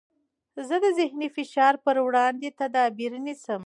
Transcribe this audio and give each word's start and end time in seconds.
زه 0.67 0.75
د 0.83 0.85
ذهني 0.99 1.27
فشار 1.37 1.73
پر 1.85 1.95
وړاندې 2.05 2.55
تدابیر 2.59 3.11
نیسم. 3.25 3.59